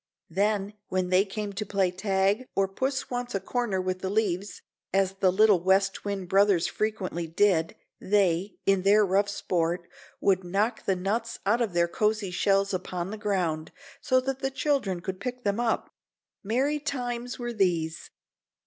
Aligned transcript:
Then 0.31 0.73
when 0.87 1.09
they 1.09 1.23
came 1.25 1.53
to 1.53 1.63
play 1.63 1.91
tag 1.91 2.45
or 2.55 2.67
puss 2.67 3.11
wants 3.11 3.35
a 3.35 3.39
corner 3.39 3.79
with 3.79 3.99
the 3.99 4.09
leaves, 4.09 4.63
as 4.91 5.13
the 5.13 5.31
little 5.31 5.59
West 5.59 6.03
Wind 6.03 6.27
brothers 6.27 6.65
frequently 6.65 7.27
did, 7.27 7.75
they, 7.99 8.55
in 8.65 8.81
their 8.81 9.05
rough 9.05 9.29
sport, 9.29 9.87
would 10.19 10.43
knock 10.43 10.85
the 10.85 10.95
nuts 10.95 11.37
out 11.45 11.61
of 11.61 11.73
their 11.73 11.87
cosy 11.87 12.31
shells 12.31 12.73
upon 12.73 13.11
the 13.11 13.15
ground, 13.15 13.71
so 14.01 14.19
that 14.21 14.39
the 14.39 14.49
children 14.49 15.01
could 15.01 15.19
pick 15.19 15.43
them 15.43 15.59
up. 15.59 15.91
Merry 16.43 16.79
times 16.79 17.37
were 17.37 17.53
these! 17.53 18.09